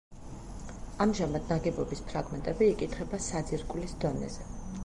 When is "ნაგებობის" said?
1.53-2.03